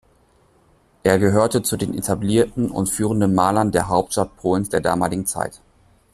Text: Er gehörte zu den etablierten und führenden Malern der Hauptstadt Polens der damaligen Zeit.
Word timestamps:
Er 1.03 1.19
gehörte 1.19 1.61
zu 1.61 1.77
den 1.77 1.93
etablierten 1.95 2.71
und 2.71 2.89
führenden 2.89 3.35
Malern 3.35 3.71
der 3.71 3.87
Hauptstadt 3.87 4.35
Polens 4.37 4.69
der 4.69 4.81
damaligen 4.81 5.27
Zeit. 5.27 5.61